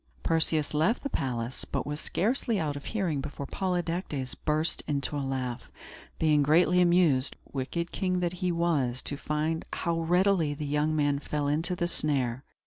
[0.23, 5.21] Perseus left the palace, but was scarcely out of hearing before Polydectes burst into a
[5.21, 5.69] laugh;
[6.17, 11.19] being greatly amused, wicked king that he was, to find how readily the young man
[11.19, 12.43] fell into the snare.